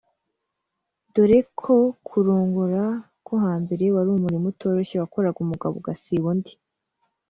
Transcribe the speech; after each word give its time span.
dore 1.13 1.39
ko 1.59 1.75
kurongora 2.07 2.83
ko 3.25 3.33
hambere 3.43 3.85
wari 3.95 4.09
umurimo 4.17 4.45
utoroshye 4.53 4.95
wakoraga 4.97 5.37
umugabo 5.45 5.73
ugasiba 5.77 6.25
undi 6.33 6.53